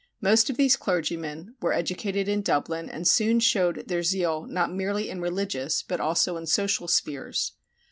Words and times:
Most 0.19 0.49
of 0.49 0.57
these 0.57 0.77
clergymen 0.77 1.53
were 1.61 1.73
educated 1.73 2.27
in 2.27 2.41
Dublin, 2.41 2.89
and 2.89 3.07
soon 3.07 3.39
showed 3.39 3.87
their 3.87 4.01
zeal 4.01 4.47
not 4.47 4.73
merely 4.73 5.11
in 5.11 5.21
religious, 5.21 5.83
but 5.83 5.99
also 5.99 6.37
in 6.37 6.47
social 6.47 6.87
spheres. 6.87 7.51